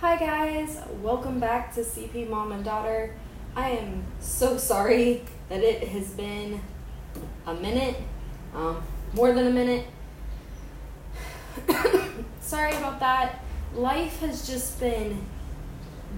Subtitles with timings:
[0.00, 0.78] Hi, guys.
[1.02, 3.14] Welcome back to CP Mom and Daughter.
[3.54, 6.62] I am so sorry that it has been
[7.46, 7.96] a minute,
[8.54, 8.82] um,
[9.12, 9.86] more than a minute.
[12.40, 13.44] sorry about that.
[13.74, 15.22] Life has just been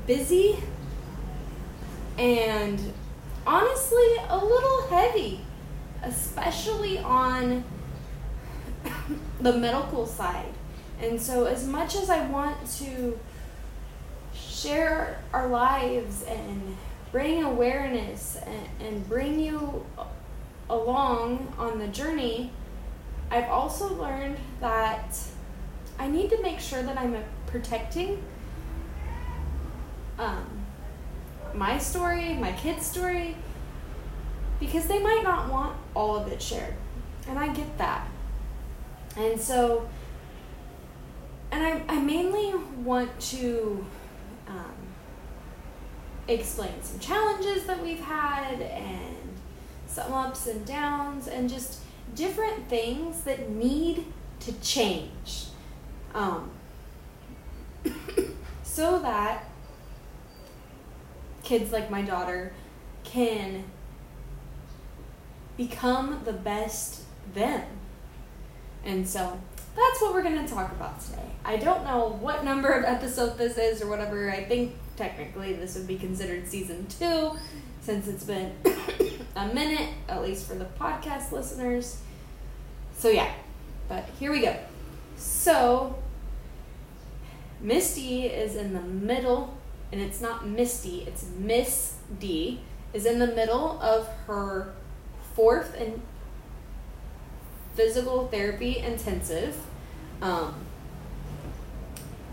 [0.06, 0.62] busy
[2.16, 2.80] and
[3.44, 5.40] honestly a little heavy,
[6.04, 7.64] especially on
[9.40, 10.54] the medical side.
[11.00, 13.18] And so, as much as I want to
[14.62, 16.76] share our lives and
[17.10, 19.84] bring awareness and, and bring you
[20.70, 22.50] along on the journey,
[23.30, 25.18] I've also learned that
[25.98, 28.22] I need to make sure that I'm protecting
[30.18, 30.46] um,
[31.54, 33.36] my story, my kid's story,
[34.60, 36.74] because they might not want all of it shared.
[37.28, 38.08] And I get that.
[39.16, 39.88] And so,
[41.50, 43.84] and I, I mainly want to
[44.52, 44.74] um,
[46.28, 49.16] explain some challenges that we've had and
[49.86, 51.80] some ups and downs and just
[52.14, 54.04] different things that need
[54.40, 55.46] to change
[56.14, 56.50] um,
[58.62, 59.44] so that
[61.42, 62.52] kids like my daughter
[63.04, 63.64] can
[65.56, 67.02] become the best
[67.34, 67.62] them.
[68.84, 69.40] And so
[69.74, 71.30] that's what we're going to talk about today.
[71.44, 74.30] I don't know what number of episode this is or whatever.
[74.30, 77.32] I think technically this would be considered season two
[77.80, 78.54] since it's been
[79.36, 82.00] a minute, at least for the podcast listeners.
[82.96, 83.32] So, yeah,
[83.88, 84.56] but here we go.
[85.16, 85.98] So,
[87.60, 89.56] Misty is in the middle,
[89.90, 92.60] and it's not Misty, it's Miss D,
[92.92, 94.74] is in the middle of her
[95.34, 96.02] fourth and
[97.74, 99.56] physical therapy intensive.
[100.20, 100.54] Um,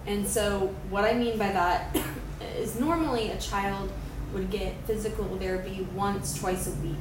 [0.05, 1.95] and so, what I mean by that
[2.57, 3.91] is normally a child
[4.33, 6.95] would get physical therapy once, twice a week.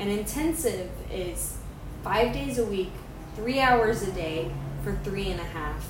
[0.00, 1.58] And intensive is
[2.02, 2.90] five days a week,
[3.36, 4.50] three hours a day
[4.82, 5.86] for three and a half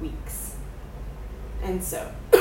[0.00, 0.56] weeks.
[1.62, 2.10] And so,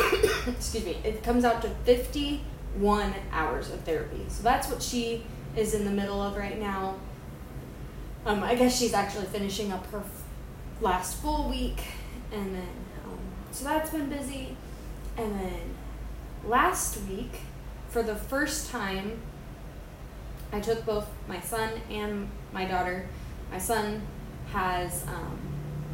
[0.48, 4.26] excuse me, it comes out to 51 hours of therapy.
[4.28, 5.24] So that's what she
[5.56, 6.96] is in the middle of right now.
[8.26, 10.04] Um, I guess she's actually finishing up her
[10.80, 11.84] last full week,
[12.32, 12.76] and then
[13.06, 13.20] um,
[13.52, 14.56] so that's been busy.
[15.18, 15.76] And then
[16.46, 17.42] last week,
[17.90, 19.20] for the first time,
[20.52, 23.08] I took both my son and my daughter.
[23.52, 24.02] My son
[24.52, 25.40] has um,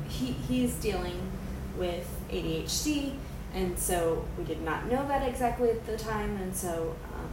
[0.07, 1.31] he he's dealing
[1.77, 3.13] with ADHD,
[3.53, 7.29] and so we did not know that exactly at the time, and so um,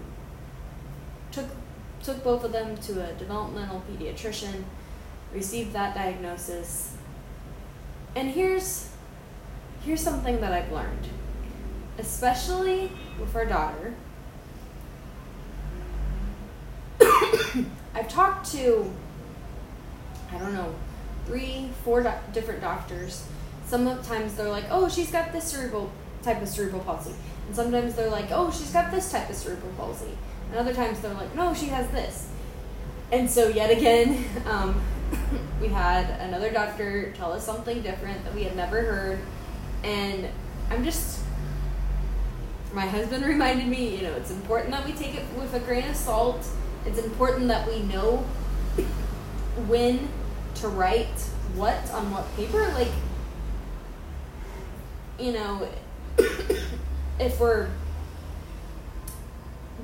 [1.33, 1.47] took
[2.03, 4.63] took both of them to a developmental pediatrician,
[5.33, 6.97] received that diagnosis,
[8.15, 8.91] and here's
[9.85, 11.09] here's something that I've learned,
[11.99, 13.95] especially with our daughter.
[17.95, 18.91] I've talked to
[20.33, 20.75] I don't know
[21.27, 23.27] three, four do- different doctors.
[23.67, 25.91] Sometimes they're like, "Oh, she's got this cerebral
[26.23, 27.15] type of cerebral palsy,"
[27.47, 30.17] and sometimes they're like, "Oh, she's got this type of cerebral palsy,"
[30.51, 32.29] and other times they're like, "No, she has this."
[33.13, 34.81] And so yet again, um,
[35.61, 39.21] we had another doctor tell us something different that we had never heard,
[39.83, 40.29] and
[40.71, 41.21] I'm just.
[42.73, 45.89] My husband reminded me, you know, it's important that we take it with a grain
[45.89, 46.47] of salt.
[46.85, 48.19] It's important that we know
[49.67, 50.09] when
[50.57, 51.07] to write
[51.55, 52.69] what on what paper.
[52.75, 52.93] Like,
[55.19, 55.69] you know,
[57.19, 57.69] if we're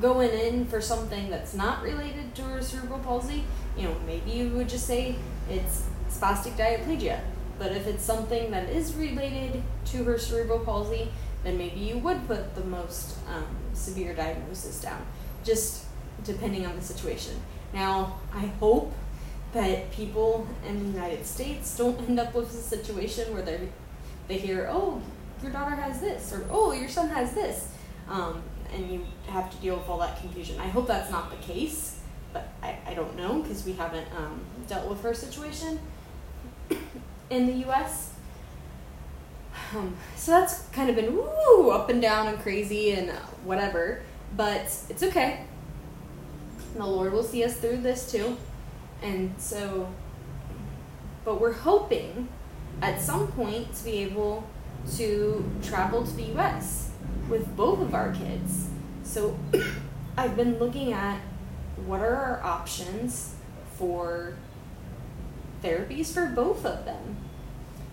[0.01, 3.45] going in for something that's not related to her cerebral palsy,
[3.77, 5.17] you know, maybe you would just say
[5.49, 7.21] it's spastic diplegia.
[7.59, 11.09] But if it's something that is related to her cerebral palsy,
[11.45, 15.05] then maybe you would put the most um, severe diagnosis down,
[15.45, 15.85] just
[16.25, 17.35] depending on the situation.
[17.73, 18.93] Now, I hope
[19.53, 23.69] that people in the United States don't end up with a situation where they
[24.29, 25.03] they hear, oh,
[25.43, 27.69] your daughter has this, or oh, your son has this,
[28.09, 28.43] um,
[28.75, 30.59] and you have to deal with all that confusion.
[30.61, 32.01] I hope that's not the case,
[32.33, 35.79] but I, I don't know because we haven't um, dealt with her situation
[37.31, 38.13] in the U.S.
[39.75, 43.11] Um, so that's kind of been woo up and down and crazy and
[43.45, 44.03] whatever,
[44.37, 45.45] but it's okay.
[46.75, 48.37] The Lord will see us through this too.
[49.03, 49.89] And so,
[51.25, 52.29] but we're hoping
[52.81, 54.49] at some point to be able
[54.95, 56.92] to travel to the US
[57.29, 58.69] with both of our kids.
[59.03, 59.39] So
[60.17, 61.21] I've been looking at
[61.87, 63.35] what are our options
[63.75, 64.35] for
[65.63, 67.17] therapies for both of them.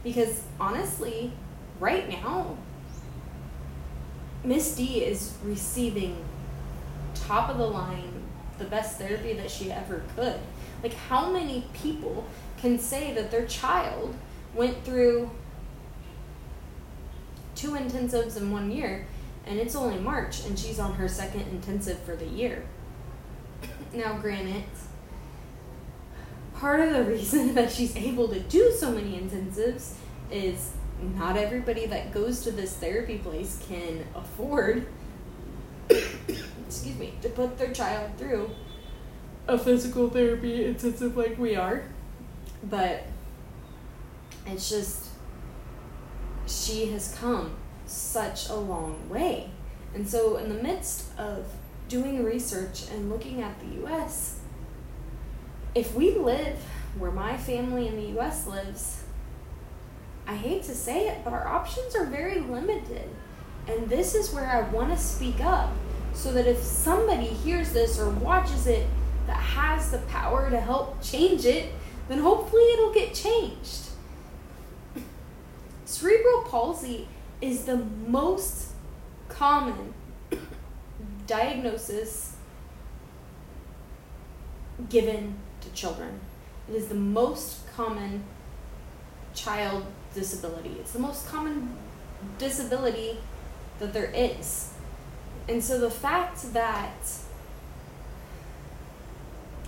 [0.04, 1.32] Because honestly,
[1.80, 2.58] right now,
[4.44, 6.24] Miss D is receiving
[7.14, 8.24] top of the line,
[8.58, 10.40] the best therapy that she ever could.
[10.82, 12.26] Like, how many people
[12.58, 14.16] can say that their child
[14.54, 15.30] went through
[17.60, 19.06] two intensives in one year
[19.46, 22.64] and it's only March and she's on her second intensive for the year?
[23.94, 24.64] Now, granted,
[26.56, 29.94] part of the reason that she's able to do so many intensives
[30.32, 30.74] is
[31.16, 34.86] not everybody that goes to this therapy place can afford
[35.90, 38.50] excuse me to put their child through
[39.48, 41.84] a physical therapy intensive like we are
[42.64, 43.06] but
[44.46, 45.09] it's just
[46.70, 47.56] she has come
[47.86, 49.50] such a long way
[49.96, 51.46] and so in the midst of
[51.88, 54.40] doing research and looking at the US
[55.74, 56.58] if we live
[56.98, 59.04] where my family in the US lives
[60.30, 63.10] I hate to say it, but our options are very limited.
[63.68, 65.72] And this is where I want to speak up
[66.14, 68.86] so that if somebody hears this or watches it
[69.26, 71.74] that has the power to help change it,
[72.10, 73.89] then hopefully it'll get changed.
[75.90, 77.08] Cerebral palsy
[77.42, 78.74] is the most
[79.28, 79.96] common
[81.26, 82.36] diagnosis
[84.88, 86.20] given to children.
[86.70, 88.24] It is the most common
[89.34, 90.76] child disability.
[90.80, 91.76] It's the most common
[92.38, 93.18] disability
[93.80, 94.72] that there is.
[95.48, 97.02] And so the fact that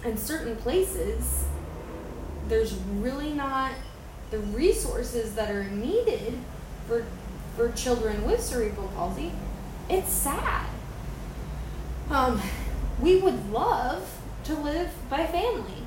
[0.06, 1.46] in certain places
[2.48, 3.72] there's really not
[4.32, 6.38] the resources that are needed
[6.88, 7.06] for
[7.56, 9.32] for children with cerebral palsy,
[9.90, 10.66] it's sad.
[12.10, 12.42] Um,
[13.02, 15.86] we would love to live by family.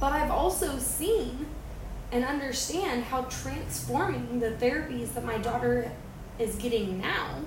[0.00, 1.46] But I've also seen
[2.10, 5.92] and understand how transforming the therapies that my daughter
[6.38, 7.40] is getting now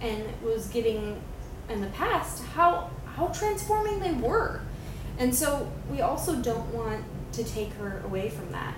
[0.00, 1.20] and was getting
[1.68, 4.60] in the past how how transforming they were
[5.18, 7.02] and so we also don't want
[7.36, 8.74] to take her away from that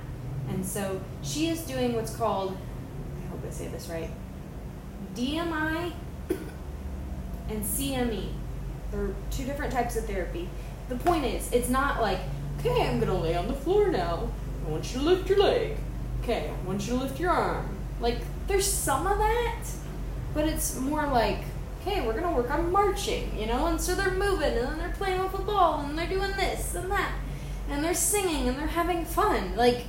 [0.48, 2.56] and so she is doing what's called
[3.22, 4.10] i hope i say this right
[5.14, 5.92] dmi
[7.48, 8.28] and cme
[8.90, 10.48] they're two different types of therapy
[10.88, 12.20] the point is it's not like
[12.58, 14.28] okay i'm gonna lay on the floor now
[14.66, 15.76] I want you to lift your leg.
[16.22, 17.68] Okay, I want you to lift your arm.
[18.00, 18.18] Like,
[18.48, 19.64] there's some of that,
[20.34, 21.38] but it's more like,
[21.80, 23.66] okay, we're gonna work on marching, you know?
[23.66, 26.74] And so they're moving, and then they're playing with the ball, and they're doing this
[26.74, 27.12] and that,
[27.68, 29.56] and they're singing, and they're having fun.
[29.56, 29.84] Like,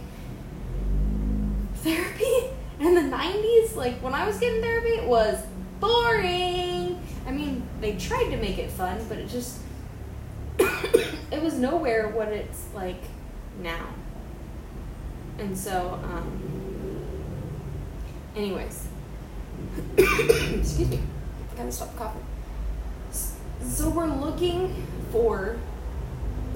[1.76, 5.44] therapy in the 90s, like, when I was getting therapy, it was
[5.80, 7.02] boring.
[7.26, 9.60] I mean, they tried to make it fun, but it just,
[10.60, 13.04] it was nowhere what it's like
[13.62, 13.88] now.
[15.40, 17.06] And so, um,
[18.36, 18.88] anyways,
[19.98, 21.00] excuse me,
[21.52, 22.26] I gotta stop coughing.
[23.12, 25.58] So we're looking for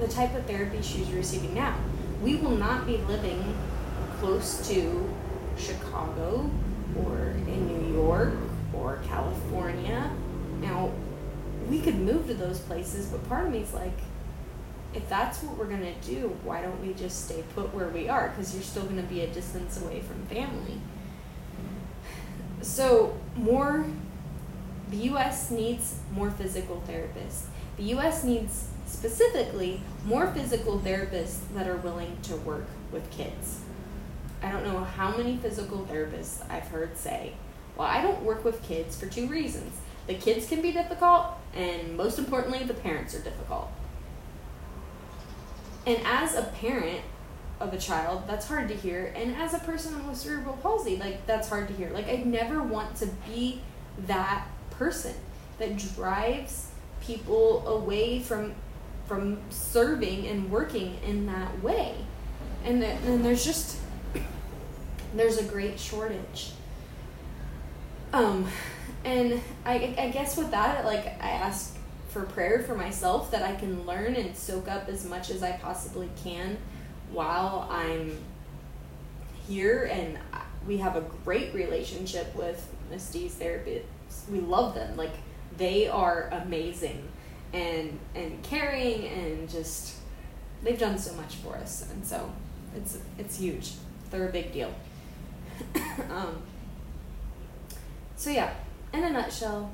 [0.02, 1.76] the type of therapy she's receiving now.
[2.22, 3.56] We will not be living
[4.18, 5.08] close to
[5.56, 6.50] Chicago
[7.04, 8.34] or in New York
[8.74, 10.10] or California.
[10.60, 10.90] Now,
[11.68, 13.96] we could move to those places, but part of me is like,
[14.92, 18.08] if that's what we're going to do, why don't we just stay put where we
[18.08, 18.28] are?
[18.28, 20.80] Because you're still going to be a distance away from family.
[22.60, 23.86] So, more,
[24.90, 27.44] the US needs more physical therapists.
[27.76, 33.60] The US needs specifically more physical therapists that are willing to work with kids.
[34.42, 37.32] I don't know how many physical therapists I've heard say,
[37.76, 39.78] well, I don't work with kids for two reasons.
[40.06, 43.70] The kids can be difficult, and most importantly, the parents are difficult
[45.86, 47.00] and as a parent
[47.60, 49.12] of a child, that's hard to hear.
[49.16, 51.90] And as a person with cerebral palsy, like that's hard to hear.
[51.90, 53.60] Like I never want to be
[54.06, 55.14] that person
[55.58, 56.68] that drives
[57.00, 58.54] people away from
[59.12, 61.94] from serving and working in that way.
[62.64, 63.76] And then and there's just
[65.14, 66.52] there's a great shortage.
[68.14, 68.48] Um
[69.04, 71.76] and I I guess with that like I ask
[72.08, 75.52] for prayer for myself that I can learn and soak up as much as I
[75.58, 76.56] possibly can
[77.10, 78.16] while I'm
[79.46, 79.90] here.
[79.92, 80.16] And
[80.66, 83.82] we have a great relationship with Miss D's therapists.
[84.30, 84.96] We love them.
[84.96, 85.12] Like
[85.58, 87.10] they are amazing
[87.52, 89.96] and and caring and just
[90.62, 91.88] they've done so much for us.
[91.90, 92.30] And so
[92.76, 93.72] it's it's huge.
[94.10, 94.72] They're a big deal.
[96.10, 96.42] um,
[98.16, 98.52] so yeah,
[98.92, 99.70] in a nutshell.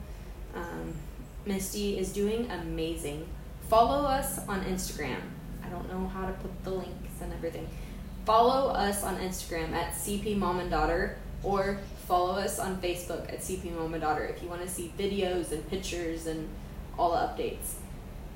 [0.55, 0.95] Um,
[1.47, 3.27] Miss D is doing amazing.
[3.69, 5.21] Follow us on Instagram.
[5.65, 7.69] I don't know how to put the links and everything.
[8.25, 13.41] Follow us on Instagram at CP Mom and Daughter or follow us on Facebook at
[13.41, 16.49] CP mom and Daughter if you want to see videos and pictures and
[16.99, 17.75] all the updates.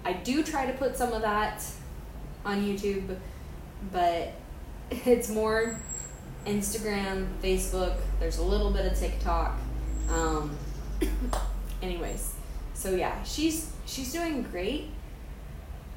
[0.04, 1.64] I do try to put some of that
[2.44, 3.16] on YouTube,
[3.92, 4.32] but
[4.90, 5.78] it's more
[6.46, 7.96] Instagram, Facebook.
[8.18, 9.58] There's a little bit of TikTok.
[10.08, 10.56] Um,
[11.82, 12.34] anyways,
[12.74, 14.90] so yeah, she's she's doing great.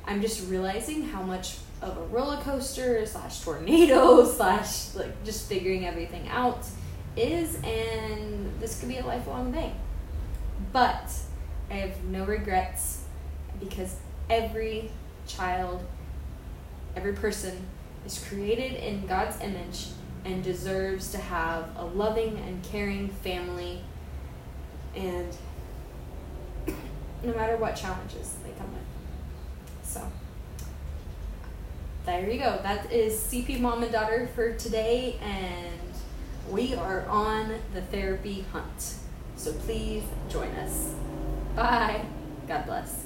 [0.07, 5.85] I'm just realizing how much of a roller coaster slash tornado slash like just figuring
[5.85, 6.65] everything out
[7.17, 9.73] is, and this could be a lifelong thing.
[10.71, 11.11] But
[11.69, 13.03] I have no regrets
[13.59, 13.95] because
[14.29, 14.91] every
[15.27, 15.83] child,
[16.95, 17.65] every person
[18.05, 19.87] is created in God's image
[20.23, 23.81] and deserves to have a loving and caring family
[24.95, 25.35] and
[27.23, 28.81] no matter what challenges they come with.
[29.83, 30.11] So
[32.05, 32.59] there you go.
[32.61, 35.81] That is CP Mom and Daughter for today and
[36.49, 38.95] we are on the therapy hunt.
[39.35, 40.93] So please join us.
[41.55, 42.05] Bye.
[42.47, 43.04] God bless.